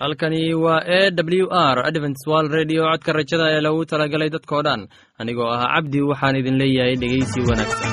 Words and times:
halkani 0.00 0.54
waa 0.54 0.82
e 0.86 1.10
w 1.40 1.46
r 1.50 1.78
adventswal 1.88 2.46
redio 2.56 2.82
codka 2.90 3.12
rajada 3.18 3.46
ee 3.54 3.60
lagu 3.66 3.82
talagalay 3.90 4.30
dadkoo 4.34 4.62
dhan. 4.66 4.80
Anigoo 5.20 5.50
ah 5.56 5.66
cabdi 5.74 5.98
waxaan 6.10 6.36
idin 6.40 6.56
leeyahay 6.62 6.96
dhegeysi 7.02 7.38
wanaagsan 7.48 7.90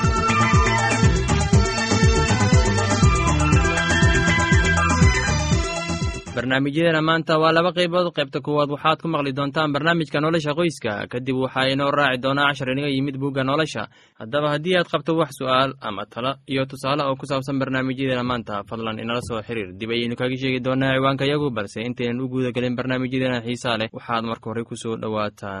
barnaamijyadeena 6.50 7.02
maanta 7.02 7.38
waa 7.38 7.52
laba 7.52 7.70
qaybood. 7.72 8.10
Qaybta 8.16 8.40
kuwaad 8.42 8.70
waxaad 8.74 8.98
ku 9.02 9.08
maqli 9.08 9.32
doontaan 9.32 9.72
barnaamijka 9.72 10.20
nolosha 10.20 10.54
qoyska. 10.58 11.06
Kadib 11.10 11.36
waxaa 11.36 11.70
inoo 11.72 11.90
raaci 11.90 12.18
doonaa 12.22 12.48
cashar 12.50 12.68
inaga 12.72 12.88
yimid 12.90 13.16
bugga 13.22 13.44
nolosha. 13.44 13.86
Haddaba 14.18 14.48
haddii 14.50 14.76
aad 14.76 14.88
qabto 14.90 15.14
wax 15.16 15.30
su'aal 15.38 15.70
ama 15.80 16.04
talo 16.10 16.34
iyo 16.50 16.66
tusaale 16.66 17.02
oo 17.06 17.14
ku 17.16 17.26
saabsan 17.26 17.58
barnaamijyadeena 17.58 18.24
maanta 18.24 18.64
fadlan 18.68 18.98
inala 18.98 19.20
soo 19.22 19.42
xiriir. 19.46 19.72
Dib 19.78 19.90
ayaynu 19.90 20.16
kaga 20.16 20.36
sheegi 20.36 20.60
doonaa 20.64 20.94
ciwaanka 20.98 21.24
yagu 21.30 21.50
balse 21.50 21.78
intaynan 21.86 22.20
u 22.20 22.28
guuda 22.28 22.50
gelin 22.54 22.76
barnaamijyadeena 22.76 23.40
xiisaa 23.46 23.78
leh 23.78 23.88
waxaad 23.96 24.24
marka 24.30 24.46
hore 24.50 24.64
ku 24.68 24.74
soo 24.82 24.96
dhowaataan 25.02 25.60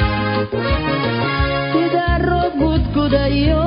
gudgudayo 3.11 3.63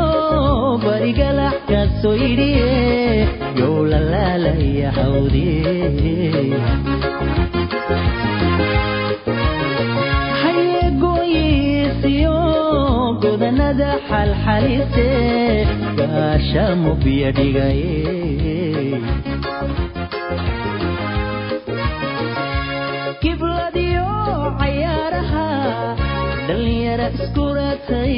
barigalax 0.84 1.56
kaasoo 1.68 2.14
yidhiye 2.20 3.28
yow 3.60 3.74
lalaalaya 3.92 4.90
hawdiye 4.96 5.72
hayeegooyiisiyo 11.04 12.34
godanada 13.22 13.90
xalxalise 14.08 15.08
gaashamu 15.98 16.90
biyo 17.04 17.30
dhigaye 17.36 17.92
kibladiyo 23.22 24.06
cayaaraha 24.60 25.46
dhalinyara 26.48 27.06
iskuratay 27.16 28.16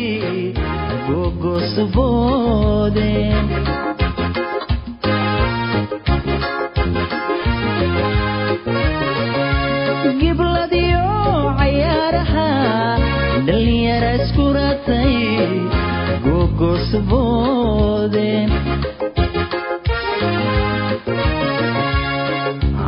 gogosuboodeen 17.17 18.51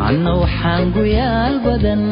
anna 0.09 0.33
waxaan 0.43 0.85
guyaal 0.97 1.55
badan 1.67 2.03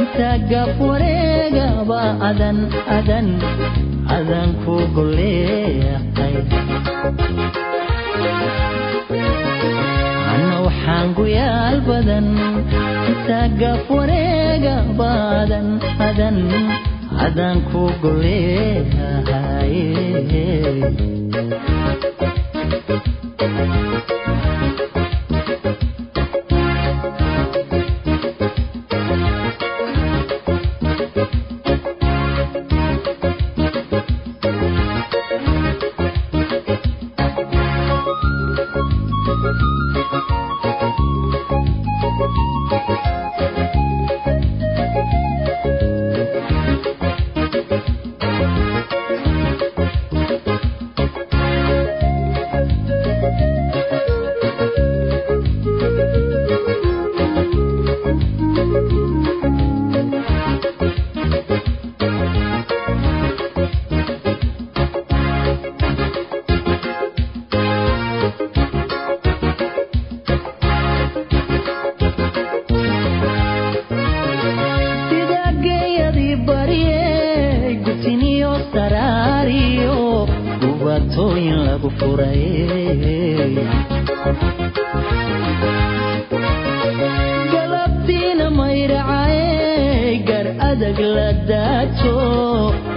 intaa 0.00 0.36
gaaf 0.50 0.76
wareegaba 0.88 2.02
adan 2.28 2.58
adan 2.98 3.26
adan 4.20 4.50
ku 4.64 4.74
goleeqay 4.96 6.34
anna 10.32 10.56
waxaan 10.66 11.06
guyaal 11.18 11.76
badan 11.88 12.26
intaa 13.10 13.46
gaaf 13.60 13.84
wareegaba 13.96 15.10
adan 15.42 15.68
adan 16.08 16.36
adan 17.26 17.56
ku 17.70 17.82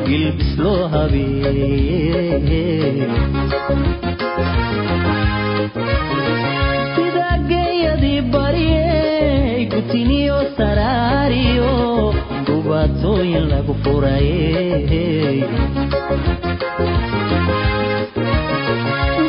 ilbis 0.08 0.58
loo 0.64 0.88
habesida 5.84 7.30
geeyadii 7.50 8.22
baryey 8.34 9.66
gutiniyo 9.74 10.38
saraariyo 10.58 11.72
dubaatooyin 12.48 13.46
lagu 13.52 13.74
furayey 13.84 15.40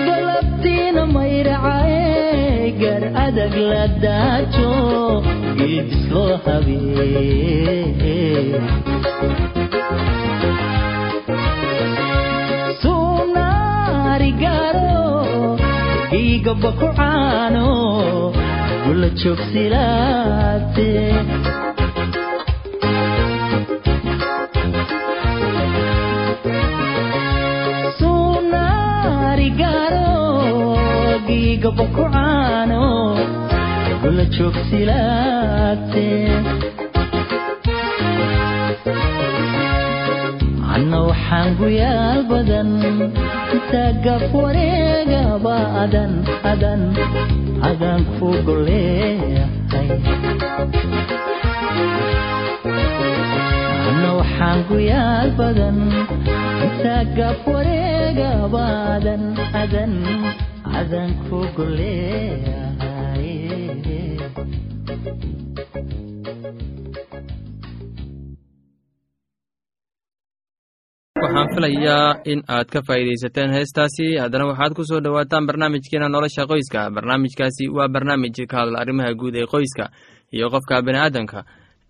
galabtiina 0.08 1.02
mayracay 1.16 2.72
gar 2.82 3.02
adag 3.26 3.54
la 3.72 3.84
daajo 4.04 4.72
ilbis 5.68 6.04
loo 6.14 6.34
habee 6.44 7.84
igaba 16.44 16.70
ku 16.79 16.87
caano 16.99 17.67
gula 18.85 19.08
joogsilaate 19.20 20.91
sunaarigaro 28.75 30.12
igaba 31.29 31.85
ku 31.94 32.02
caano 32.14 32.85
gula 34.02 34.25
joogsilaate 34.35 36.08
anna 40.75 40.99
waxaan 41.08 41.49
guyaal 41.61 42.20
badan 42.31 42.70
intaa 43.54 43.90
gaf 44.04 44.24
wareegaba 44.42 45.56
adan 45.82 46.12
adan 46.52 46.82
adan 47.70 48.00
ku 48.18 48.28
goleeyahay 48.46 49.88
anna 53.88 54.10
waxaan 54.20 54.58
guyaal 54.70 55.28
badan 55.40 55.78
intaa 56.66 57.02
gaf 57.18 57.40
wareegaba 57.54 58.64
adan 58.96 59.22
adan 59.62 59.92
adan 60.80 61.10
ku 61.28 61.38
goleeyahay 61.56 62.73
filayaa 71.54 72.20
in 72.32 72.42
aad 72.48 72.68
ka 72.72 72.80
faa'iidaysateen 72.86 73.50
heestaasi. 73.56 74.06
Haddana 74.22 74.46
waxaad 74.50 74.72
ku 74.74 74.82
soo 74.84 75.00
dhowaataan 75.00 75.46
barnaamijkeena 75.46 76.08
nolosha 76.08 76.46
qoyska. 76.50 76.90
Barnaamijkaasi 76.90 77.68
waa 77.76 77.88
barnaamij 77.88 78.46
ka 78.48 78.56
hadla 78.60 78.78
arrimaha 78.82 79.14
guud 79.14 79.34
ee 79.36 79.46
qoyska 79.46 79.90
iyo 80.32 80.50
qofka 80.50 80.82
bini'aadamka 80.86 81.44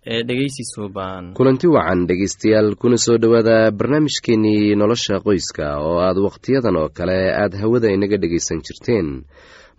ee 0.05 0.21
dhegeysi 0.27 0.63
suuban 0.73 1.33
kulanti 1.33 1.67
wacan 1.67 2.05
dhegaystayaal 2.07 2.75
kuna 2.81 2.97
soo 2.97 3.17
dhowaada 3.17 3.71
barnaamijkeenii 3.71 4.75
nolosha 4.75 5.19
qoyska 5.19 5.65
oo 5.81 5.97
aad 6.07 6.17
wakhtiyadan 6.17 6.75
oo 6.77 6.89
kale 6.97 7.33
aad 7.33 7.53
hawada 7.61 7.89
inaga 7.89 8.17
dhegaysan 8.17 8.61
jirteen. 8.65 9.25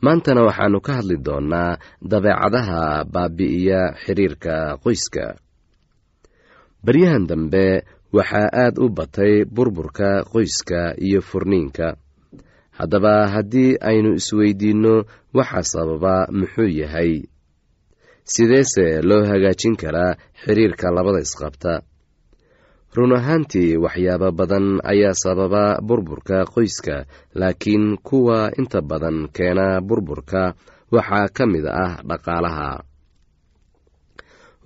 Maantana 0.02 0.42
waxaannu 0.48 0.80
ka 0.86 0.92
hadli 0.98 1.16
doonnaa 1.26 1.78
dabeecadaha 2.10 3.04
baabi'iya 3.14 3.80
xiriirka 4.04 4.76
qoyska. 4.84 5.24
Baryahan 6.86 7.26
dambe 7.26 7.82
waxaa 8.16 8.48
aad 8.62 8.74
u 8.84 8.88
batay 8.96 9.34
burburka 9.54 10.10
qoyska 10.32 10.80
iyo 11.06 11.20
furniinka. 11.28 11.88
Haddaba 12.78 13.14
haddii 13.34 13.76
aynu 13.90 14.10
isweydiinno 14.20 14.94
waxa 15.36 15.62
sababa 15.72 16.14
muxuu 16.38 16.68
yahay? 16.80 17.12
Sideese 18.32 18.86
loo 19.08 19.22
hagaajin 19.30 19.76
karaa 19.82 20.16
xiriirka 20.42 20.86
labada 20.96 21.20
isqabta? 21.26 21.72
Run 22.96 23.12
ahaantii 23.18 23.76
waxyaabo 23.84 24.28
badan 24.38 24.66
ayaa 24.92 25.14
sababa 25.22 25.64
burburka 25.88 26.38
qoyska 26.54 26.96
laakiin 27.40 27.86
kuwa 28.06 28.38
inta 28.60 28.80
badan 28.90 29.28
keena 29.36 29.80
burburka 29.88 30.42
waxaa 30.94 31.28
ka 31.36 31.44
mid 31.52 31.64
ah 31.84 32.00
dhaqaalaha 32.08 32.68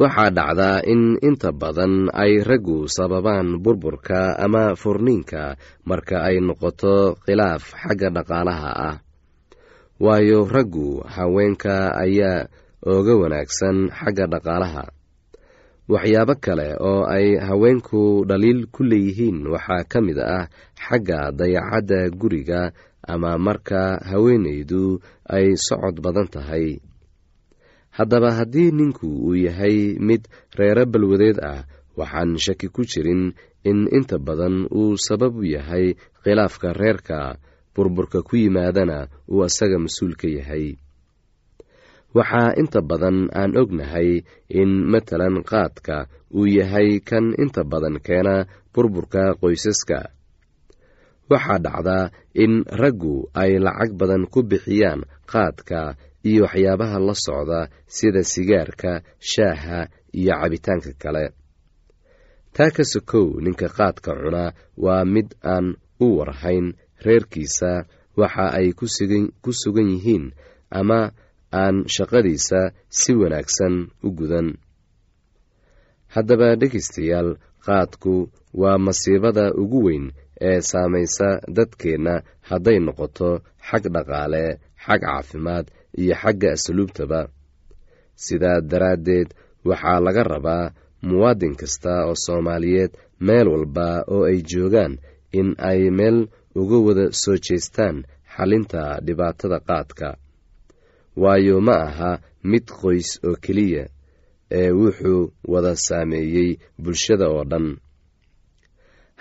waxaa 0.01 0.31
dhacdaa 0.37 0.81
in 0.93 1.03
inta 1.29 1.51
badan 1.53 2.09
ay 2.23 2.33
raggu 2.49 2.89
sababaan 2.97 3.61
burburka 3.65 4.23
ama 4.45 4.73
furniinka 4.81 5.43
marka 5.89 6.17
ay 6.29 6.37
noqoto 6.47 7.21
khilaaf 7.25 7.63
xagga 7.83 8.09
dhaqaalaha 8.17 8.71
ah. 8.89 8.97
Waayo 10.05 10.49
raggu 10.49 11.05
haweenka 11.15 11.77
ayaa 12.05 12.49
ooga 12.93 13.15
wanaagsan 13.21 13.77
xagga 13.99 14.25
dhaqaalaha. 14.33 14.85
Waxyaabo 15.93 16.35
kale 16.45 16.69
oo 16.81 17.05
ay 17.05 17.37
haweenku 17.37 18.25
dhaliil 18.29 18.61
ku 18.73 18.81
leeyihiin 18.91 19.45
waxaa 19.53 19.85
ka 19.91 19.99
mid 20.01 20.17
ah 20.17 20.49
xagga 20.81 21.29
dayacadda 21.39 22.09
guriga 22.21 22.73
ama 23.05 23.37
marka 23.37 24.01
haweenaydu 24.11 25.03
ay 25.29 25.47
socod 25.61 26.01
badan 26.01 26.29
tahay 26.33 26.81
haddaba 28.01 28.31
haddii 28.41 28.71
ninku 28.79 29.05
uu 29.29 29.37
yahay 29.47 29.77
mid 30.09 30.23
reero 30.59 30.85
balwadeed 30.93 31.37
ah 31.53 31.61
waxaan 32.01 32.41
shaki 32.45 32.73
ku 32.75 32.83
jirin 32.91 33.23
in 33.71 33.85
inta 33.97 34.17
badan 34.27 34.65
uu 34.73 34.97
sabab 35.07 35.37
u 35.37 35.45
yahay 35.45 35.87
khilaafka 36.25 36.69
reerka 36.81 37.19
burburka 37.77 38.19
ku 38.29 38.35
yimaadana 38.41 38.99
uu 39.33 39.45
asaga 39.47 39.77
mas'uul 39.85 40.15
ka 40.21 40.29
yahay. 40.39 40.67
Waxaa 42.17 42.57
inta 42.61 42.81
badan 42.91 43.19
aan 43.41 43.53
ognahay 43.63 44.11
in 44.61 44.71
matalan 44.93 45.37
qaadka 45.51 45.97
uu 46.35 46.47
yahay 46.59 46.99
kan 47.09 47.27
inta 47.43 47.63
badan 47.73 47.97
keena 48.07 48.37
burburka 48.75 49.23
qoysaska. 49.41 50.01
Waxaa 51.31 51.63
dhacdaa 51.65 52.05
in 52.45 52.53
raggu 52.81 53.17
ay 53.43 53.53
lacag 53.65 53.93
badan 54.01 54.25
ku 54.33 54.41
bixiyaan 54.51 55.01
qaadka 55.31 55.81
iyo 56.29 56.43
waxyaabaha 56.47 56.99
la 57.07 57.15
socda 57.27 57.61
sida 57.97 58.23
sigaarka 58.33 58.93
shaaha 59.31 59.79
iyo 60.21 60.33
cabitaanka 60.41 60.93
kale. 61.03 61.25
Taa 62.55 62.71
ka 62.77 62.85
sokow 62.93 63.27
ninka 63.45 63.69
qaadka 63.77 64.11
cuna 64.21 64.45
waa 64.85 65.05
mid 65.15 65.29
aan 65.53 65.67
u 66.05 66.07
warhayn 66.19 66.67
reerkiisa. 67.07 67.73
Waxa 68.21 68.47
ay 68.59 68.69
ku 69.43 69.53
sugan 69.61 69.89
yihiin 69.95 70.27
ama 70.79 71.01
aan 71.63 71.77
shaqadiisa 71.95 72.61
si 72.99 73.11
wanaagsan 73.21 73.75
u 74.07 74.09
gudan. 74.19 74.49
Haddaba 76.15 76.49
dhegaystayaal 76.61 77.31
qaadku 77.67 78.15
waa 78.61 78.79
masiibada 78.87 79.45
ugu 79.63 79.81
weyn 79.87 80.07
ee 80.49 80.61
saamaysa 80.71 81.29
dadkeenna 81.57 82.15
hadday 82.49 82.79
noqoto 82.87 83.31
xag 83.69 83.85
dhaqaale 83.95 84.45
xag 84.85 85.01
caafimaad 85.07 85.67
iyo 86.03 86.15
xagga 86.23 86.49
asluubtaba. 86.53 87.21
Sidaa 88.25 88.61
daraaddeed 88.61 89.29
waxaa 89.65 90.01
laga 90.01 90.23
rabaa 90.33 90.73
muwaadin 91.03 91.55
kasta 91.61 91.93
oo 92.09 92.15
soomaaliyeed 92.25 92.93
meel 93.27 93.49
walba 93.49 94.05
oo 94.15 94.25
ay 94.31 94.39
joogaan 94.51 94.99
in 95.39 95.49
ay 95.59 95.91
meel 95.99 96.19
uga 96.61 96.77
wada 96.87 97.05
soo 97.23 97.37
jeestaan 97.47 97.97
xalinta 98.37 98.83
dhibaatada 99.07 99.59
qaadka. 99.69 100.09
Waayo 101.17 101.61
ma 101.67 101.77
aha 101.89 102.11
mid 102.51 102.65
qoys 102.81 103.09
oo 103.27 103.37
keliya 103.45 103.85
ee 104.59 104.71
wuxuu 104.81 105.23
wada 105.53 105.73
saameeyey 105.87 106.51
bulshada 106.83 107.27
oo 107.35 107.45
dhan. 107.51 107.67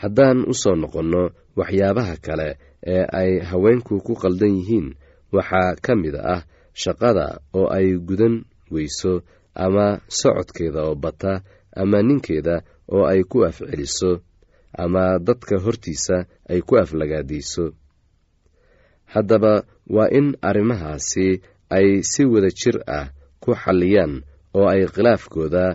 Haddaan 0.01 0.37
u 0.47 0.53
soo 0.61 0.75
noqonno 0.81 1.23
waxyaabaha 1.59 2.15
kale 2.25 2.49
ee 2.93 3.03
ay 3.19 3.31
haweenku 3.49 3.93
ku 4.05 4.13
qaldan 4.21 4.53
yihiin 4.59 4.87
waxaa 5.35 5.75
ka 5.85 5.93
mid 6.01 6.15
ah 6.15 6.41
shaqada 6.81 7.25
oo 7.57 7.67
ay 7.77 7.87
gudan 8.07 8.35
weyso 8.73 9.13
ama 9.65 9.85
socodkeeda 10.19 10.81
oo 10.89 10.95
bata 11.03 11.33
ama 11.81 11.97
ninkeeda 12.07 12.55
oo 12.93 13.03
ay 13.11 13.21
ku 13.31 13.37
afceliso 13.49 14.11
ama 14.83 15.03
dadka 15.27 15.55
hortiisa 15.65 16.17
ay 16.51 16.61
ku 16.67 16.73
aflagaadayso. 16.81 17.65
Haddaba 19.13 19.53
waa 19.95 20.09
in 20.19 20.37
arrimahaasi 20.41 21.41
ay 21.77 21.87
si 22.11 22.21
wada 22.25 22.49
jir 22.59 22.77
ah 22.87 23.09
ku 23.43 23.51
xalliyaan 23.63 24.13
oo 24.57 24.67
ay 24.73 24.85
khilaafkooda 24.93 25.65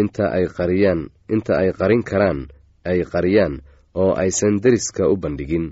inta 0.00 0.24
ay 0.36 0.46
qariyaan 0.56 1.00
inta 1.34 1.52
ay 1.62 1.70
qarin 1.78 2.02
karaan 2.10 2.40
ay 2.88 3.00
qariyaan 3.12 3.54
oo 4.00 4.12
aysan 4.22 4.54
deriska 4.64 5.04
u 5.12 5.16
bandhigin. 5.22 5.66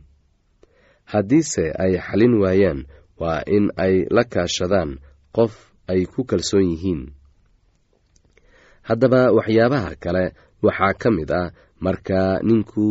Haddiise 1.12 1.64
ay 1.84 1.92
xalin 2.06 2.34
waayaan 2.42 2.80
waa 3.20 3.40
in 3.56 3.66
ay 3.84 3.94
la 4.16 4.22
kaashadaan 4.32 4.90
qof 5.36 5.52
ay 5.92 6.00
ku 6.12 6.20
kalsoon 6.30 6.66
yihiin. 6.70 7.02
Haddaba 8.88 9.20
waxyaabaha 9.36 9.92
kale 10.02 10.24
waxaa 10.64 10.94
ka 11.00 11.08
mid 11.16 11.30
ah 11.40 11.48
marka 11.84 12.20
ninku 12.48 12.84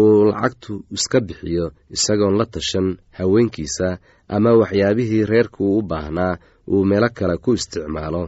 uu 0.00 0.24
lacagtu 0.30 0.74
iska 0.96 1.18
bixiyo 1.26 1.64
isagoon 1.94 2.34
la 2.40 2.46
tashan 2.54 2.88
haweenkiisa 3.18 3.88
ama 4.34 4.50
waxyaabihii 4.60 5.24
reerku 5.30 5.64
u 5.78 5.82
baahnaa 5.90 6.34
uu 6.72 6.84
meelo 6.88 7.08
kale 7.18 7.34
ku 7.44 7.50
isticmaalo. 7.58 8.22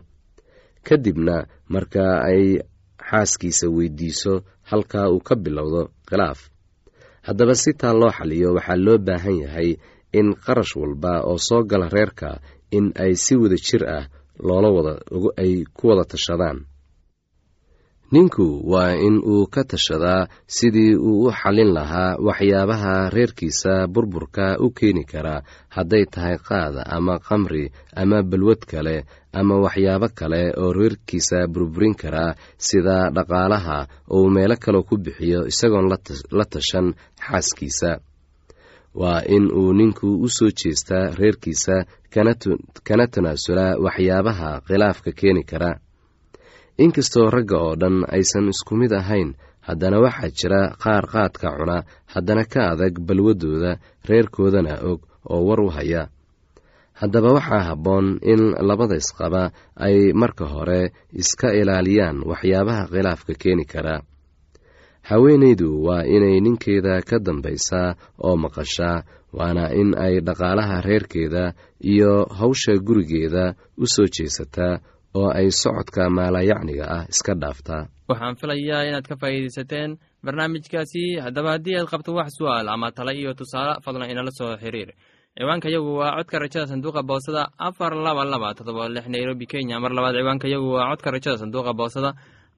Kadibna 0.86 1.36
marka 1.74 2.04
ay 2.30 2.42
xaaskiisa 3.08 3.66
weydiiso 3.76 4.34
halkaa 4.70 5.06
uu 5.14 5.20
ka 5.28 5.34
bilowdo 5.44 5.82
khilaaf. 6.08 6.40
Haddaba 7.26 7.54
si 7.62 7.70
taa 7.80 7.92
loo 8.00 8.10
xaliyo 8.18 8.48
waxaa 8.56 8.76
loo 8.86 8.98
baahan 9.06 9.36
yahay 9.44 9.70
in 10.12 10.28
qarash 10.44 10.74
walba 10.80 11.12
oo 11.30 11.38
soo 11.48 11.62
gala 11.70 11.88
reerka 11.88 12.30
in 12.76 12.86
ay 13.04 13.12
si 13.24 13.34
wada 13.36 13.56
jir 13.66 13.82
ah 13.96 14.04
loola 14.46 14.68
wada 14.76 14.92
ay 15.42 15.52
ku 15.76 15.88
wada 15.88 16.04
tashadaan. 16.12 16.58
Ninku 18.12 18.46
waa 18.72 18.96
in 18.96 19.20
uu 19.20 19.46
ka 19.52 19.62
tashadaa 19.68 20.28
sidii 20.56 20.94
uu 20.96 21.26
u 21.28 21.32
xallin 21.40 21.70
lahaa 21.76 22.16
waxyaabaha 22.26 23.10
reerkiisa 23.16 23.72
burburka 23.94 24.46
u 24.64 24.70
keeni 24.78 25.04
karaa 25.12 25.44
hadday 25.76 26.04
tahay 26.14 26.36
qaad 26.48 26.74
ama 26.96 27.14
qamri 27.26 27.64
ama 28.02 28.18
balwad 28.30 28.62
kale 28.70 28.96
ama 29.40 29.54
waxyaabo 29.64 30.08
kale 30.18 30.42
oo 30.62 30.72
reerkiisa 30.78 31.38
burburin 31.52 31.94
karaa 32.02 32.32
sida 32.66 32.96
dhaqaalaha 33.16 33.78
uu 34.16 34.30
meelo 34.34 34.56
kale 34.64 34.80
ku 34.88 34.94
bixiyo 35.04 35.40
isagoon 35.52 35.86
la 36.38 36.44
tashan 36.52 36.86
xaaskiisa 37.26 37.90
waa 38.94 39.20
in 39.26 39.50
uu 39.52 39.72
ninku 39.72 40.08
u 40.24 40.28
soo 40.28 40.50
jeestaa 40.60 41.10
reerkiisa 41.18 41.76
kana 42.86 43.06
tanaasulaa 43.12 43.76
waxyaabaha 43.84 44.50
khilaafka 44.66 45.10
keeni 45.12 45.42
kara. 45.50 45.70
Inkastoo 46.78 47.30
ragga 47.30 47.56
oo 47.58 47.74
dhan 47.80 47.96
aysan 48.16 48.48
isku 48.48 48.76
mid 48.76 48.92
ahayn 48.92 49.34
haddana 49.66 49.98
waxaa 50.04 50.30
jira 50.38 50.60
qaar 50.82 51.04
qaadka 51.12 51.48
cuna 51.58 51.76
haddana 52.14 52.44
ka 52.52 52.60
adag 52.72 52.94
balwaddooda 53.06 53.72
reerkoodana 54.08 54.74
og 54.90 55.00
oo 55.32 55.42
war 55.48 55.60
u 55.60 55.68
haya. 55.76 56.02
Haddaba 57.00 57.30
waxaa 57.38 57.62
habboon 57.68 58.18
in 58.32 58.42
labada 58.68 58.96
isqaba 58.96 59.42
ay 59.76 60.12
marka 60.20 60.44
hore 60.54 60.92
iska 61.12 61.48
ilaaliyaan 61.60 62.22
waxyaabaha 62.30 62.82
khilaafka 62.92 63.32
keeni 63.42 63.64
kara 63.72 63.96
haweenaydu 65.10 65.68
waa 65.86 66.02
inay 66.14 66.40
ninkeeda 66.40 66.94
ka 67.08 67.16
dambaysaa 67.26 67.94
oo 68.26 68.36
maqashaa 68.44 69.02
waana 69.38 69.64
in 69.80 69.90
ay 70.04 70.20
dhaqaalaha 70.20 70.76
reerkeeda 70.88 71.44
iyo 71.92 72.12
hawsha 72.38 72.74
gurigeeda 72.86 73.44
u 73.82 73.86
soo 73.94 74.06
jeesataa 74.16 74.74
oo 75.18 75.30
ay 75.38 75.48
socodka 75.62 76.10
maalayacniga 76.16 76.84
ah 76.96 77.04
iska 77.12 77.32
dhaaftaa. 77.42 77.82
Waxaan 78.08 78.36
filayaa 78.40 78.82
inaad 78.88 79.06
ka 79.10 79.16
faa'iidaysateen 79.22 79.90
barnaamijkaasi. 80.24 81.02
Haddaba 81.24 81.50
haddii 81.56 81.76
aad 81.80 81.88
qabto 81.92 82.10
wax 82.18 82.28
su'aal 82.38 82.68
ama 82.68 82.92
tala 82.96 83.12
iyo 83.12 83.32
tusaale 83.34 83.80
fadlan 83.84 84.10
inala 84.12 84.30
soo 84.38 84.56
xiriir. 84.62 84.90
Ciwaanka 85.38 85.68
yagu 85.74 85.90
waa 86.00 86.16
codka 86.18 86.36
rajada 86.42 86.66
sanduuqa 86.66 87.02
boosada 87.02 87.42
afar 87.58 87.92
laba 88.06 88.24
laba 88.32 88.48
todoba 88.58 88.88
lix 88.94 89.06
nairobi 89.08 89.46
kenya. 89.46 89.80
Mar 89.80 89.92
labaad 89.96 90.14
ciwaanka 90.20 90.48
yagu 90.54 90.68
waa 90.76 90.88
codka 90.92 91.08
rajada 91.16 91.36
sanduuqa 91.42 91.72
boosada 91.80 92.10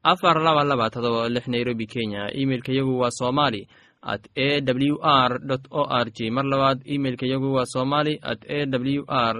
afar 0.02 0.36
laba 0.40 0.64
laba 0.64 0.90
todoba 0.90 1.28
lix 1.28 1.46
nairobi 1.48 1.86
kenya. 1.86 2.30
Imeilka 2.32 2.72
yagu 2.72 2.98
waa 2.98 3.10
somali 3.10 3.68
at 4.02 4.24
a 4.36 4.60
w 4.60 4.96
r 5.02 5.32
o 5.70 5.82
r 5.84 6.06
g. 6.10 6.30
Mar 6.30 6.44
labaad 6.44 6.82
imeilka 6.84 7.26
yagu 7.26 7.52
waa 7.52 7.64
somali 7.66 8.18
at 8.22 8.40
a 8.48 8.66
w 8.66 9.04
r 9.08 9.36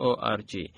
o 0.00 0.16
r 0.16 0.40
g. 0.44 0.72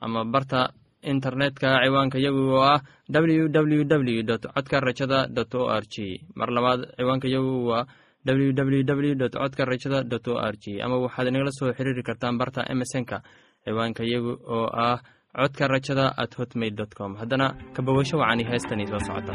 Ama 0.00 0.24
barta 0.24 0.70
internetka 1.02 1.80
ciwaanka 1.82 2.18
yagu 2.18 2.42
oo 2.54 2.62
ah 2.62 2.80
w 3.10 3.48
w 3.48 3.84
w 3.84 4.22
dot 4.22 4.46
codka 4.54 4.80
rajada 4.80 5.26
dot 5.26 5.54
o 5.54 5.66
r 5.68 5.82
g. 5.90 6.20
Mar 6.34 6.50
labaad 6.50 6.94
ciwaanka 6.96 7.28
yagu 7.28 7.66
waa 7.66 7.86
w 8.24 8.52
w 8.52 8.82
w 8.84 9.14
dot 9.14 9.32
codka 9.34 9.64
rajada 9.64 10.02
dot 10.04 10.28
o 10.28 10.38
r 10.38 10.54
g. 10.58 10.78
Ama 10.82 10.96
waxaad 10.98 11.26
inagala 11.28 11.50
soo 11.50 11.72
xiriiri 11.72 12.02
kartaan 12.02 12.38
barta 12.38 12.62
emesonka 12.70 13.22
ciwaanka 13.64 14.04
yagu 14.06 14.38
oo 14.46 14.70
ah 14.70 14.98
codka 15.36 15.68
rajada 15.68 16.14
at 16.16 16.32
hotmail 16.36 16.86
com. 16.94 17.16
Haddana 17.16 17.54
kabawasho 17.74 18.18
wacani 18.18 18.44
heestani 18.44 18.86
soo 18.86 19.00
socota 19.00 19.34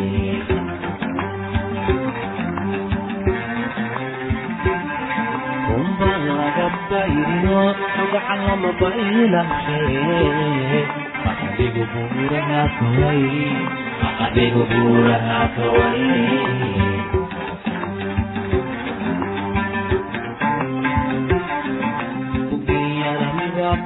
laga 6.91 7.07
bayrino 7.07 7.59
magacan 7.97 8.39
lama 8.47 8.69
baydhashe 8.79 9.79
adigu 11.29 11.83
buuraha 11.91 12.61
kawaye 12.77 13.47
adigu 14.25 14.61
buuraha 14.71 15.39
kawaye 15.55 16.09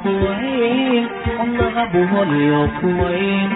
kuwayn 0.01 1.05
qolnaha 1.37 1.83
buholiyo 1.93 2.61
kuwayn 2.79 3.49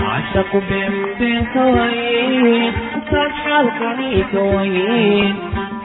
cashaqu 0.00 0.58
beenbeen 0.68 1.42
kawayn 1.54 2.72
intaas 2.96 3.32
xaalkani 3.44 4.10
kawayn 4.32 5.32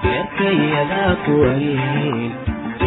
beerkayadaa 0.03 1.13
kuwayn 1.25 2.31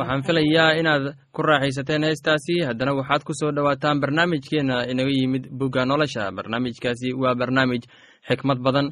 waxaan 0.00 0.22
filayaa 0.26 0.78
inaad 0.80 1.04
ku 1.34 1.42
raaxaysateen 1.42 2.04
heestaasi. 2.08 2.54
Haddana 2.68 2.92
waxaad 3.00 3.22
ku 3.28 3.32
soo 3.40 3.52
dhowaataan 3.56 4.00
barnaamijkeenna 4.02 4.76
inaga 4.92 5.12
yimid 5.18 5.44
bugga 5.58 5.84
nolosha. 5.84 6.30
Barnaamijkaasi 6.36 7.08
waa 7.22 7.34
barnaamij 7.40 7.82
xikmad 8.28 8.58
badan 8.66 8.86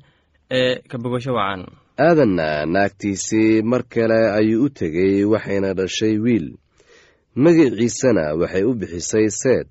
ee 0.58 0.74
ka 0.90 0.96
bogasho 1.02 1.32
wacan. 1.38 1.62
Aadanna 2.06 2.66
naagtiisii 2.74 3.62
mar 3.62 3.82
kale 3.94 4.20
ayuu 4.38 4.64
u 4.64 4.68
tegey 4.78 5.24
waxayna 5.32 5.74
dhashay 5.78 6.14
wiil. 6.24 6.46
Magiciisana 7.36 8.24
waxay 8.40 8.64
u 8.64 8.72
bixisay 8.80 9.28
seed 9.30 9.66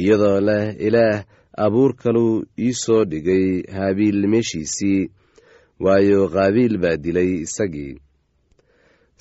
iyadoo 0.00 0.40
leh 0.48 0.64
ilaah 0.86 1.24
abuur 1.64 1.92
kaluu 2.02 2.44
ii 2.58 2.72
soo 2.82 3.04
dhigay 3.04 3.46
haabiil 3.76 4.26
meeshiisii 4.32 5.10
waayo 5.84 6.28
qaabiil 6.34 6.78
baa 6.82 6.96
dilay 7.04 7.30
isagii 7.46 7.98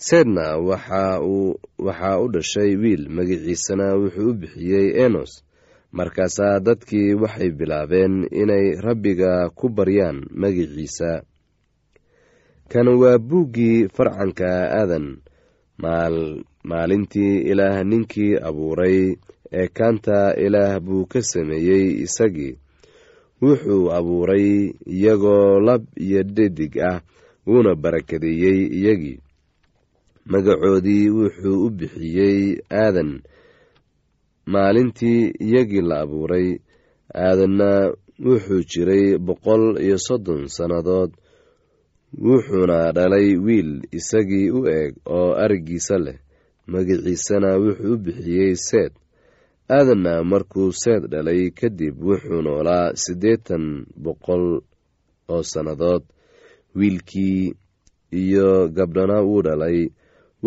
seedna 0.08 0.46
waxaa 0.58 1.20
u 2.24 2.28
dhashay 2.34 2.72
wiil 2.82 3.04
magiciisana 3.16 3.88
wuxuu 4.02 4.30
u 4.30 4.34
bixiyey 4.42 4.88
enos. 5.06 5.32
Markaasaa 5.98 6.60
dadkii 6.66 7.14
waxay 7.22 7.52
bilaabeen 7.60 8.14
inay 8.42 8.66
rabbiga 8.86 9.32
ku 9.58 9.66
baryaan 9.70 10.20
magiciisa. 10.42 11.12
Kan 12.72 12.88
waa 13.02 13.18
buuggii 13.28 13.88
farcanka 13.96 14.50
aadan. 14.80 15.08
Maalintii 16.70 17.36
ilaah 17.52 17.84
ninkii 17.90 18.34
abuuray 18.48 19.16
ee 19.52 19.68
kaanta 19.68 20.36
ilaah 20.46 20.80
buu 20.86 21.06
ka 21.12 21.22
sameeyey 21.22 21.86
isagii. 22.06 22.54
Wuxuu 23.42 23.92
abuuray 23.98 24.72
iyagoo 24.86 25.60
lab 25.60 25.84
iyo 26.06 26.24
dhedig 26.24 26.74
ah 26.90 27.02
wuuna 27.48 27.76
barakadeeyey 27.76 28.60
iyagii 28.78 29.20
magacoodii 30.26 31.10
wuxuu 31.10 31.66
u 31.66 31.70
bixiyey 31.70 32.60
aadan. 32.72 33.22
Maalintii 34.46 35.34
iyagii 35.40 35.82
la 35.82 36.00
abuuray 36.02 36.48
aadanna 37.16 37.70
wuxuu 38.26 38.64
jiray 38.72 39.18
boqol 39.18 39.64
iyo 39.86 39.98
soddon 39.98 40.48
sannadood 40.48 41.12
wuxuuna 42.26 42.92
dhalay 42.96 43.36
wiil 43.46 43.72
isagii 43.98 44.50
u 44.52 44.68
eg 44.68 44.94
oo 45.06 45.34
araggiisa 45.44 45.98
leh. 46.06 46.18
Magiciisana 46.68 47.50
wuxuu 47.64 47.94
u 47.94 47.98
bixiyey 47.98 48.56
seed. 48.56 48.94
Aadanna 49.70 50.24
markuu 50.24 50.72
seed 50.82 51.04
dhalay 51.12 51.50
kadib 51.60 51.96
wuxuu 52.04 52.42
noolaa 52.46 52.94
siddeetan 53.04 53.66
boqol 54.04 54.46
oo 55.34 55.44
sannadood. 55.52 56.04
Wiilkii 56.76 57.54
iyo 58.12 58.70
gabdhana 58.76 59.18
wuu 59.28 59.42
dhalay 59.42 59.90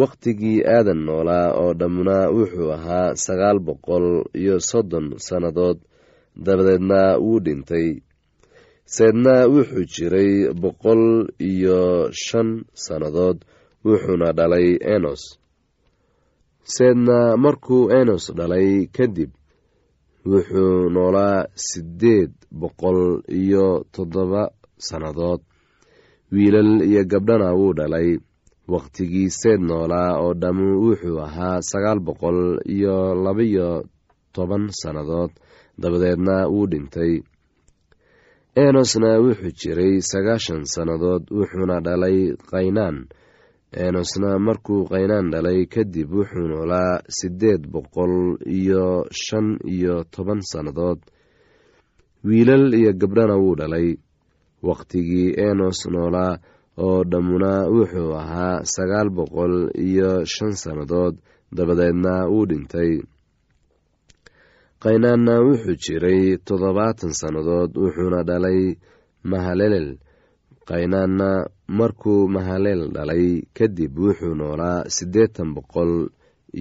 wakhtigii 0.00 0.58
aadan 0.76 1.00
noolaa 1.06 1.48
oo 1.62 1.72
dhammuna 1.80 2.16
wuxuu 2.36 2.70
ahaa 2.76 3.14
sagaal 3.24 3.58
boqol 3.66 4.06
iyo 4.40 4.56
soddon 4.70 5.06
sannadood 5.26 5.78
dabadeedna 6.44 7.00
wuu 7.24 7.40
dhintay. 7.44 7.88
Seedna 8.94 9.34
wuxuu 9.54 9.84
jiray 9.94 10.32
boqol 10.62 11.02
iyo 11.50 11.78
shan 12.24 12.48
sannadood 12.84 13.38
wuxuuna 13.86 14.28
dhalay 14.38 14.68
enos. 14.94 15.22
Seedna 16.74 17.36
markuu 17.44 17.82
enos 18.00 18.24
dhalay 18.38 18.68
kadib 18.96 19.30
wuxuu 20.30 20.90
noolaa 20.94 21.38
siddeed 21.68 22.32
boqol 22.60 23.00
iyo 23.40 23.64
toddoba 23.94 24.42
sannadood. 24.86 25.40
Wiilal 26.32 26.70
iyo 26.90 27.02
gabdhana 27.12 27.48
wuu 27.58 27.72
dhalay 27.78 28.08
wakhtigii 28.72 29.30
seed 29.40 29.60
noolaa 29.68 30.18
oo 30.24 30.32
dhammu 30.42 30.66
wuxuu 30.84 31.18
ahaa 31.26 31.58
sagaal 31.70 32.00
boqol 32.06 32.38
iyo 32.76 33.14
labaiyo 33.24 33.68
toban 34.34 34.64
sannadood. 34.80 35.30
Dabadeedna 35.80 36.48
wuu 36.48 36.66
dhintay. 36.70 37.12
Enosna 38.64 39.10
wuxuu 39.24 39.52
jiray 39.60 39.94
sagaashan 40.10 40.62
sannadood 40.74 41.22
wuxuuna 41.38 41.76
dhalay 41.86 42.18
kaynaan 42.50 42.96
enosna 43.86 44.38
markuu 44.46 44.82
kaynaan 44.92 45.26
dhalay 45.32 45.66
kadib 45.74 46.08
wuxuu 46.18 46.46
noolaa 46.52 47.02
siddeed 47.18 47.62
boqol 47.72 48.14
iyo 48.58 48.84
shan 49.24 49.58
iyo 49.74 50.04
toban 50.14 50.40
sannadood. 50.52 51.00
Wiilal 52.24 52.74
iyo 52.80 52.92
gabdhana 53.00 53.36
wuu 53.42 53.56
dhalay. 53.60 53.88
Wakhtigii 54.68 55.34
enos 55.48 55.78
noolaa 55.92 56.38
oo 56.82 57.04
dhammuna 57.10 57.52
wuxuu 57.74 58.12
ahaa 58.22 58.64
sagaal 58.74 59.08
boqol 59.16 59.54
iyo 59.88 60.10
shan 60.34 60.52
sannadood 60.62 61.14
dabadeedna 61.56 62.12
wuu 62.32 62.46
dhintay. 62.50 62.92
Kaynaanna 64.82 65.34
wuxuu 65.46 65.76
jiray 65.84 66.22
toddobaatan 66.46 67.12
sannadood 67.20 67.70
wuxuuna 67.82 68.20
dhalay 68.28 68.60
mahalelel 69.30 69.88
kaynaanna 70.68 71.28
markuu 71.78 72.28
mahaleel 72.34 72.82
dhalay 72.96 73.26
kadib 73.56 73.92
wuxuu 74.04 74.34
noolaa 74.40 74.84
siddeetan 74.96 75.48
boqol 75.56 75.92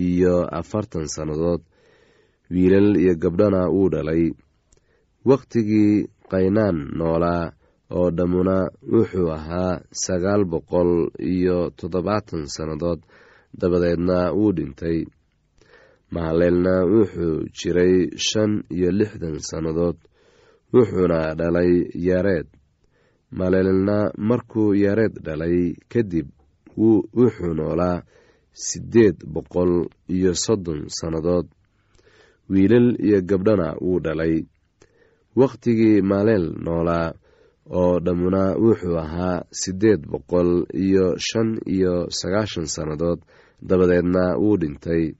iyo 0.05 0.35
afartan 0.59 1.07
sannadood. 1.15 1.61
Wiilal 2.53 2.89
iyo 3.03 3.13
gabdhana 3.23 3.61
wuu 3.75 3.89
dhalay. 3.93 4.23
Wakhtigii 5.29 6.07
kaynaan 6.31 6.77
noolaa 6.99 7.51
oo 7.91 8.09
dhammuna 8.17 8.57
wuxuu 8.91 9.29
ahaa 9.37 9.81
sagaal 9.91 10.43
boqol 10.45 10.91
iyo 11.19 11.69
toddobaatan 11.77 12.45
sannadood 12.55 12.99
dabadeedna 13.59 14.17
wuu 14.37 14.51
dhintay. 14.57 14.99
Mahaleelna 16.13 16.73
wuxuu 16.93 17.45
jiray 17.57 17.95
shan 18.27 18.63
iyo 18.75 18.89
lixdan 18.91 19.37
sannadood 19.49 19.97
wuxuuna 20.73 21.35
dhalay 21.39 21.71
yareed. 22.07 22.47
Maleelna 23.31 24.11
markuu 24.17 24.73
yareed 24.83 25.13
dhalay 25.25 25.73
kadib 25.91 26.27
wuxuu 26.77 27.53
noolaa 27.59 28.03
siddeed 28.53 29.17
boqol 29.33 29.73
iyo 30.15 30.31
soddon 30.33 30.81
sannadood. 30.97 31.47
Wiilal 32.49 32.87
iyo 33.05 33.21
gabdhana 33.21 33.67
wuu 33.81 33.99
dhalay. 34.05 34.35
Wakhtigii 35.35 36.01
maaleel 36.01 36.45
noolaa 36.65 37.13
oo 37.69 37.99
dhammuna 37.99 38.55
wuxuu 38.63 38.97
ahaa 38.97 39.43
siddeed 39.51 40.01
boqol 40.11 40.65
iyo 40.73 41.15
shan 41.17 41.59
iyo 41.65 42.07
sagaashan 42.09 42.65
sannadood 42.67 43.19
dabadeedna 43.61 44.23
wuu 44.37 44.57
dhintay. 44.61 45.15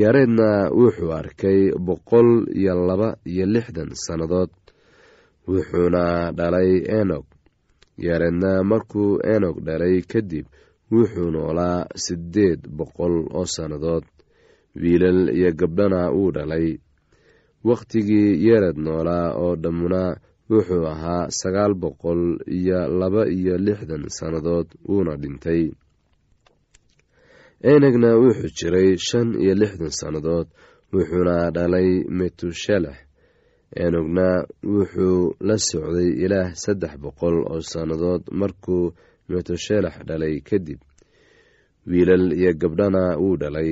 Yaareedna 0.00 0.70
wuxuu 0.70 1.12
arkay 1.12 1.60
boqol 1.86 2.28
iyo 2.60 2.74
laba 2.88 3.16
iyo 3.24 3.46
lixdan 3.46 3.90
sannadood 3.94 4.50
wuxuuna 5.48 6.32
dhalay 6.38 6.82
enog 7.00 7.24
yaareedna 7.98 8.62
markuu 8.70 9.20
enog 9.34 9.56
dhalay 9.66 10.02
kadib 10.12 10.46
wuxuu 10.92 11.30
noolaa 11.30 11.86
siddeed 12.04 12.60
boqol 12.78 13.14
oo 13.38 13.46
sannadood. 13.46 14.04
Wiilal 14.76 15.30
iyo 15.38 15.50
gabdhana 15.60 16.10
wuu 16.12 16.30
dhalay. 16.36 16.78
Wakhtigii 17.64 18.30
yeered 18.46 18.76
noolaa 18.76 19.32
oo 19.42 19.56
dhammuna 19.56 20.16
wuxuu 20.50 20.84
ahaa 20.92 21.24
sagaal 21.40 21.74
boqol 21.82 22.22
iyo 22.58 22.78
laba 23.00 23.22
iyo 23.38 23.54
lixdan 23.66 24.04
sannadood 24.18 24.68
wuuna 24.88 25.12
dhintay. 25.22 25.62
Enegna 27.72 28.10
wuxuu 28.22 28.50
jiray 28.58 28.90
shan 29.06 29.28
iyo 29.42 29.54
lixdan 29.60 29.90
sannadood 30.00 30.46
wuxuuna 30.92 31.36
dhalay 31.56 31.88
metushelex 32.18 32.96
enogna 33.84 34.28
wuxuu 34.74 35.34
la 35.48 35.56
socday 35.68 36.10
ilaah 36.24 36.50
saddex 36.62 36.94
boqol 37.04 37.36
oo 37.52 37.60
sannadood 37.72 38.22
markuu 38.40 38.84
metushelex 39.30 39.94
dhalay 40.08 40.34
kadib 40.48 40.80
wiilal 41.90 42.26
iyo 42.40 42.52
gabdhana 42.60 43.02
wuu 43.22 43.36
dhalay 43.42 43.70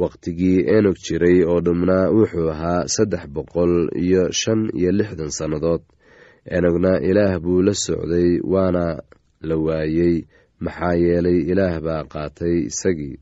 wakhtigii 0.00 0.58
enog 0.76 0.96
jiray 1.04 1.38
oo 1.50 1.60
dhammuna 1.64 1.98
wuxuu 2.16 2.48
ahaa 2.54 2.86
saddex 2.94 3.24
boqol 3.34 3.74
iyo 4.04 4.22
shan 4.40 4.60
iyo 4.78 4.90
lixdan 4.98 5.30
sannadood. 5.38 5.82
Enogna 6.56 6.92
ilaah 7.08 7.38
buu 7.42 7.62
la 7.66 7.74
socday 7.84 8.30
waana 8.52 8.84
la 9.48 9.56
waayey. 9.66 10.16
Maxaa 10.64 10.94
yeelay 11.04 11.38
ilaah 11.50 11.80
baa 11.86 12.02
qaatay 12.12 12.56
isagii. 12.70 13.16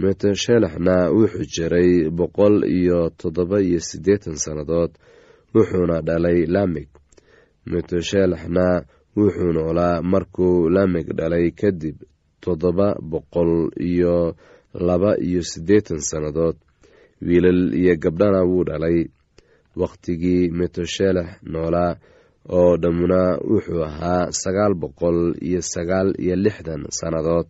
Meteshelaxna 0.00 0.96
wuxuu 1.16 1.46
jiray 1.54 1.92
boqol 2.18 2.56
iyo 2.78 2.98
toddoba 3.20 3.56
iyo 3.68 3.80
siddeetan 3.88 4.36
sannadood 4.44 4.90
wuxuuna 5.54 5.96
dhalay 6.06 6.40
lamig 6.54 6.88
meteshelaxna 7.70 8.66
wuxuu 9.16 9.52
noolaa 9.56 10.02
markuu 10.12 10.68
lamig 10.74 11.06
dhalay 11.18 11.46
kadib 11.60 11.96
toddoba 12.42 12.88
boqol 13.10 13.52
iyo 13.90 14.16
laba 14.74 15.16
iyo 15.18 15.42
siddeetan 15.42 16.00
sannadood. 16.00 16.56
Wiilal 17.22 17.74
iyo 17.74 17.96
gabdhana 17.96 18.42
wuu 18.44 18.64
dhalay. 18.64 19.06
Wakhtigii 19.76 20.50
meteshelex 20.50 21.28
noolaa 21.42 21.96
oo 22.48 22.76
dhammuna 22.76 23.38
wuxuu 23.50 23.82
ahaa 23.84 24.32
sagaal 24.32 24.74
boqol 24.74 25.34
iyo 25.40 25.60
sagaal 25.62 26.14
iyo 26.18 26.36
lixdan 26.36 26.82
sannadood. 26.90 27.46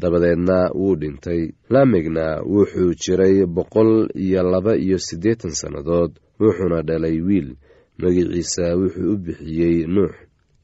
Dabadeedna 0.00 0.70
wuu 0.74 0.96
dhintay. 0.96 1.52
Lamigna 1.70 2.40
wuxuu 2.42 2.94
jiray 2.94 3.46
boqol 3.46 4.08
iyo 4.14 4.42
laba 4.42 4.76
iyo 4.76 4.98
siddeetan 4.98 5.50
sannadood 5.50 6.12
wuxuuna 6.40 6.82
dhalay 6.82 7.20
wiil. 7.20 7.54
Magiciisa 7.98 8.76
wuxuu 8.76 9.12
u 9.12 9.16
bixiyey 9.24 9.86
nuux. 9.86 10.14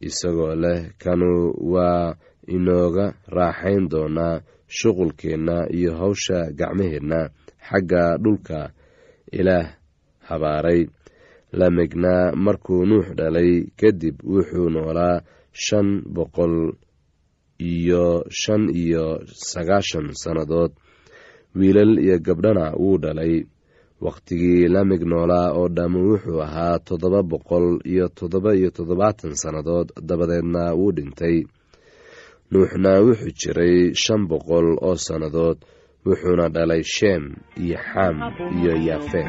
Isagoo 0.01 0.55
leh 0.55 0.81
kanu 0.99 1.53
waa 1.73 2.15
inooga 2.47 3.15
raaxayn 3.37 3.89
doonaa 3.91 4.41
shuqulkeenna 4.77 5.57
iyo 5.77 5.91
hawsha 6.01 6.39
gacmaheenna 6.59 7.21
xagga 7.69 8.05
dhulka 8.23 8.71
ilaah 9.33 9.67
habaaray. 10.29 10.81
Lamigna 11.53 12.33
markuu 12.37 12.85
nuux 12.87 13.07
dhalay 13.19 13.51
kadib 13.81 14.17
wuxuu 14.33 14.69
noolaa 14.75 15.17
shan 15.65 15.89
boqol 16.15 16.55
iyo 17.59 18.25
shan 18.41 18.69
iyo 18.83 19.05
sagaashan 19.51 20.07
sannadood. 20.23 20.73
Wiilal 21.59 21.99
iyo 22.05 22.17
gabdhana 22.27 22.77
wuu 22.77 22.99
dhalay. 22.99 23.35
Wakhtigii 24.01 24.69
lamig 24.69 25.03
noolaa 25.11 25.53
oo 25.59 25.69
dhammu 25.69 26.01
wuxuu 26.11 26.41
ahaa 26.47 26.79
toddoba 26.87 27.23
boqol 27.23 27.81
iyo 27.93 28.09
toddoba 28.09 28.55
iyo 28.55 28.71
toddobaatan 28.71 29.35
sannadood 29.43 29.89
dabadeedna 30.09 30.75
wuu 30.79 30.93
dhintay 30.97 31.37
nuuxna 32.53 32.93
wuxuu 33.07 33.33
jiray 33.41 33.77
shan 34.03 34.23
boqol 34.31 34.67
oo 34.89 34.97
sannadood 35.07 35.59
wuxuuna 36.07 36.47
dhalay 36.55 36.83
sheem 36.97 37.25
iyo 37.65 37.79
xam 37.91 38.17
iyo 38.59 38.73
yaafeed 38.87 39.29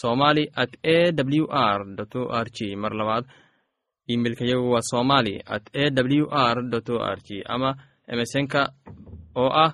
somali 0.00 0.44
at 0.62 0.72
a 0.82 1.12
w 1.12 1.46
r 1.50 1.80
o 2.18 2.22
r 2.44 2.48
g. 2.56 2.74
Mar 2.82 2.92
labaad 3.00 3.24
imeilka 4.12 4.44
yagu 4.44 4.66
waa 4.74 4.82
somali 4.92 5.34
at 5.46 5.64
a 5.72 5.84
w 5.90 6.26
r 6.30 6.56
o 6.60 6.96
r 7.16 7.18
g. 7.26 7.28
Ama 7.54 7.70
emesonka 8.12 8.60
oo 9.42 9.50
ah 9.64 9.72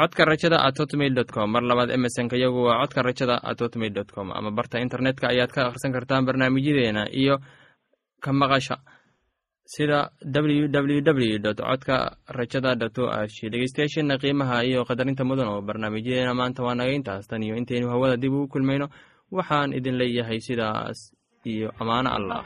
codka 0.00 0.24
rajada 0.24 0.58
at 0.66 0.76
hotmail 0.80 1.14
com. 1.34 1.50
Mar 1.52 1.62
labaad 1.62 1.90
emesonka 1.96 2.36
yagu 2.36 2.60
waa 2.68 2.80
codka 2.82 3.02
rajada 3.08 3.36
at 3.50 3.60
hotmail 3.60 3.92
com. 4.14 4.32
Ama 4.32 4.50
barta 4.50 4.80
internetka 4.80 5.28
ayaad 5.28 5.52
ka 5.52 5.60
akhrisan 5.68 5.92
kartaan 5.92 6.24
barnaamijyadeena 6.26 7.02
iyo 7.12 7.36
ka 8.24 8.32
maqasha 8.32 8.76
sida 9.74 10.10
www 10.24 11.38
dot 11.44 11.60
codka 11.60 12.16
rajada 12.38 12.70
r 12.80 13.28
g. 13.28 13.50
Dhegeystayaasheena 13.52 14.16
qiimaha 14.22 14.64
iyo 14.64 14.84
qadarinta 14.88 15.22
mudan 15.24 15.48
oo 15.52 15.60
barnaamijyadeena 15.68 16.32
maanta 16.34 16.64
waa 16.64 16.74
naga 16.74 16.92
intaas. 16.98 17.28
Tan 17.28 17.42
iyo 17.42 17.54
intaynu 17.60 17.92
hawada 17.92 18.16
dib 18.16 18.32
ugu 18.32 18.48
kulmayno 18.48 18.88
waxaan 19.36 19.70
idin 19.78 19.98
leeyahay 20.00 20.40
sidaas 20.46 20.98
iyo 21.52 21.68
amaano 21.80 22.08
allah. 22.18 22.42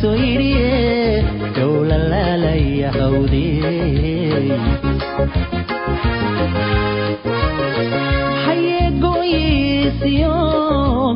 soo 0.00 0.14
yidhiye 0.22 0.68
dowlalaalaya 1.56 2.90
hawdhaye 8.44 8.80
goyiisiyo 9.04 10.34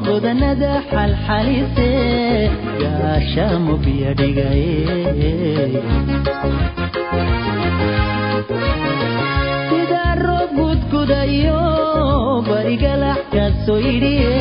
godanada 0.07 0.73
xalxalise 0.91 1.91
gaasha 2.81 3.47
mubya 3.67 4.11
dhigaye 4.21 4.73
barigalax 12.49 13.21
kaasoo 13.35 13.79
yidhiye 13.87 14.35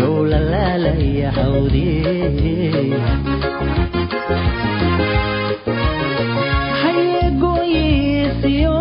yow 0.00 0.16
lalaalaya 0.32 1.30
hawdee 1.38 3.00
hayeegoyiisiyo 7.40 8.74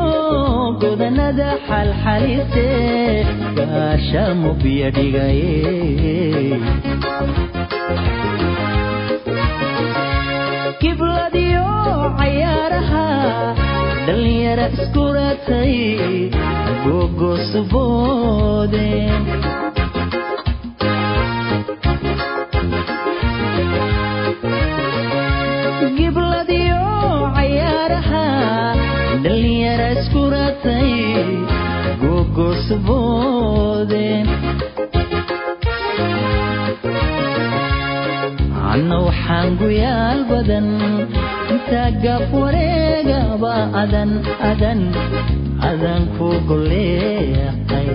godanada 0.81 1.49
xalxalise 1.67 2.67
gaashaamo 3.57 4.49
biyo 4.63 4.89
dhigaye 4.95 5.55
kibladiyo 10.81 11.65
cayaaraha 12.19 13.05
dhallinyara 14.49 14.65
iskuratay 14.81 15.75
gogosuboode 16.85 18.87
gibladiyo 25.97 26.81
cayaaraha 27.35 28.25
dhallinyara 29.23 29.87
iskuratay 29.99 30.91
gogosuboode 32.01 34.07
anna 38.71 38.97
waxaan 39.07 39.49
guyaal 39.61 40.19
badan 40.31 40.67
intaa 41.69 41.89
gaab 42.03 42.31
wareegaba 42.41 43.53
adan 43.81 44.11
adan 44.49 44.79
adan 45.69 46.01
ku 46.17 46.27
goleeqay 46.49 47.87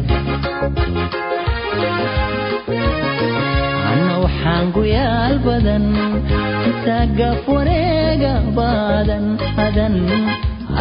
anna 3.91 4.15
waxaan 4.25 4.65
guyaal 4.77 5.35
badan 5.47 5.85
intaa 6.71 7.03
gaab 7.19 7.43
wareegaba 7.55 8.69
adan 9.01 9.25
adan 9.67 9.95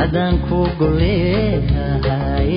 adan 0.03 0.33
ku 0.47 0.59
goleehay 0.79 2.51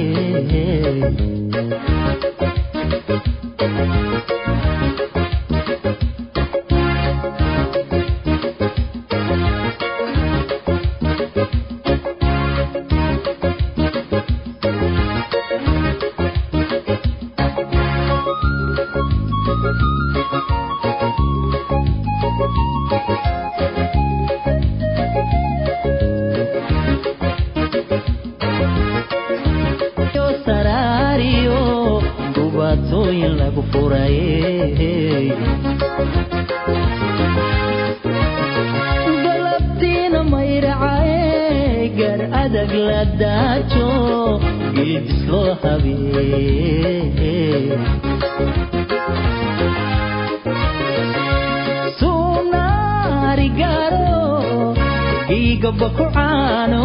giigaba 55.29 55.87
ku 55.97 56.05
caano 56.17 56.85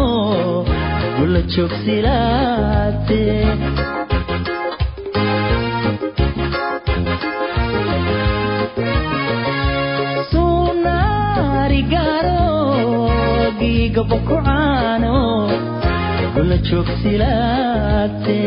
gula 1.18 1.42
gaaro 11.92 12.44
giigaba 13.60 14.18
ku 14.28 14.36
caano 14.48 15.16
gula 16.34 16.58
joogsilaate 16.68 18.40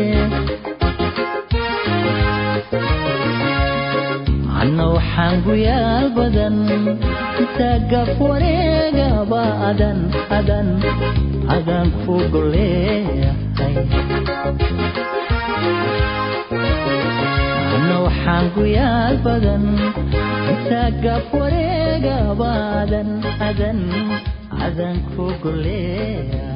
anna 4.65 4.85
waxaan 4.95 5.35
guyaal 5.45 6.05
badan 6.17 6.55
intaa 7.41 7.77
gaf 7.91 8.11
wareegaba 8.29 9.43
adan 9.69 9.99
adan 10.37 10.67
adan 11.55 11.87
ku 12.03 12.15
goleehay 12.33 13.33
anna 17.75 17.95
waxaan 18.05 18.45
guyaal 18.57 19.15
badan 19.25 19.63
intaa 20.53 20.89
gaf 21.05 21.25
wareegaba 21.39 22.51
adan 22.83 23.09
adan 23.49 23.79
adan 24.65 24.95
ku 25.13 25.25
goleehay 25.43 26.54